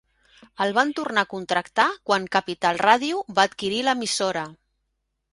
El 0.63 0.71
van 0.75 0.91
tornar 0.99 1.23
a 1.25 1.29
contractar 1.33 1.85
quan 2.09 2.25
Capital 2.35 2.79
Radio 2.83 3.19
va 3.41 3.45
adquirir 3.49 3.83
l'emissora. 3.89 4.47